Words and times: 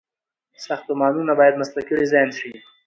ساختمانونه 0.65 1.31
باید 1.39 1.59
مسلکي 1.61 1.93
ډيزاين 1.99 2.29
شي. 2.39 2.49